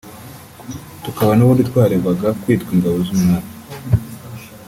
tukaba 1.03 1.31
n’ubundi 1.35 1.63
twaregwaga 1.69 2.27
kwitwa 2.41 2.71
ingabo 2.75 2.97
z’umwami» 3.05 3.51